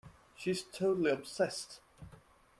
[0.35, 1.79] She's totally obsessed.